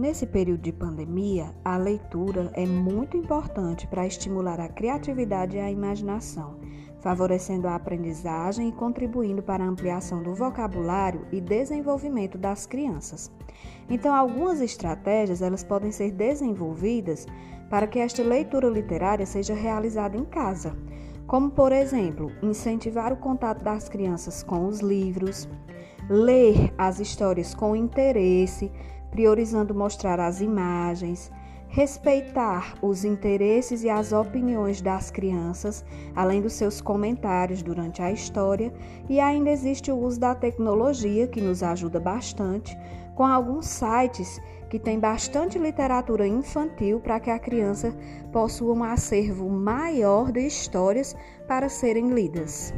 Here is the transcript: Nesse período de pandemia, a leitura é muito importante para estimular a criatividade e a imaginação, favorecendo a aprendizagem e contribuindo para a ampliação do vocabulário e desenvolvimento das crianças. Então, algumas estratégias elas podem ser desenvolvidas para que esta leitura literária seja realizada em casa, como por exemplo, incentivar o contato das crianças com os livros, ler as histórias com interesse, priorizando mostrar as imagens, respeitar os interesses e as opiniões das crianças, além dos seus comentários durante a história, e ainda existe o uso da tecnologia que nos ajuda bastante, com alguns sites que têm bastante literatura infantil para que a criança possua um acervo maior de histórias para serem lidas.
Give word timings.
Nesse 0.00 0.26
período 0.26 0.62
de 0.62 0.72
pandemia, 0.72 1.54
a 1.62 1.76
leitura 1.76 2.50
é 2.54 2.64
muito 2.64 3.18
importante 3.18 3.86
para 3.86 4.06
estimular 4.06 4.58
a 4.58 4.66
criatividade 4.66 5.58
e 5.58 5.60
a 5.60 5.70
imaginação, 5.70 6.56
favorecendo 7.00 7.68
a 7.68 7.74
aprendizagem 7.74 8.70
e 8.70 8.72
contribuindo 8.72 9.42
para 9.42 9.62
a 9.62 9.66
ampliação 9.66 10.22
do 10.22 10.34
vocabulário 10.34 11.26
e 11.30 11.38
desenvolvimento 11.38 12.38
das 12.38 12.64
crianças. 12.64 13.30
Então, 13.90 14.14
algumas 14.14 14.62
estratégias 14.62 15.42
elas 15.42 15.62
podem 15.62 15.92
ser 15.92 16.12
desenvolvidas 16.12 17.26
para 17.68 17.86
que 17.86 17.98
esta 17.98 18.22
leitura 18.22 18.70
literária 18.70 19.26
seja 19.26 19.52
realizada 19.52 20.16
em 20.16 20.24
casa, 20.24 20.74
como 21.26 21.50
por 21.50 21.72
exemplo, 21.72 22.32
incentivar 22.42 23.12
o 23.12 23.18
contato 23.18 23.62
das 23.62 23.86
crianças 23.86 24.42
com 24.42 24.66
os 24.66 24.80
livros, 24.80 25.46
ler 26.08 26.72
as 26.78 27.00
histórias 27.00 27.54
com 27.54 27.76
interesse, 27.76 28.72
priorizando 29.10 29.74
mostrar 29.74 30.20
as 30.20 30.40
imagens, 30.40 31.30
respeitar 31.68 32.74
os 32.82 33.04
interesses 33.04 33.84
e 33.84 33.88
as 33.88 34.12
opiniões 34.12 34.80
das 34.80 35.10
crianças, 35.10 35.84
além 36.14 36.40
dos 36.40 36.54
seus 36.54 36.80
comentários 36.80 37.62
durante 37.62 38.02
a 38.02 38.10
história, 38.10 38.72
e 39.08 39.20
ainda 39.20 39.50
existe 39.50 39.90
o 39.90 39.96
uso 39.96 40.18
da 40.18 40.34
tecnologia 40.34 41.28
que 41.28 41.40
nos 41.40 41.62
ajuda 41.62 42.00
bastante, 42.00 42.76
com 43.14 43.24
alguns 43.24 43.66
sites 43.66 44.40
que 44.68 44.78
têm 44.78 44.98
bastante 44.98 45.58
literatura 45.58 46.26
infantil 46.26 47.00
para 47.00 47.20
que 47.20 47.30
a 47.30 47.38
criança 47.38 47.94
possua 48.32 48.74
um 48.74 48.84
acervo 48.84 49.48
maior 49.48 50.32
de 50.32 50.40
histórias 50.40 51.14
para 51.46 51.68
serem 51.68 52.10
lidas. 52.10 52.72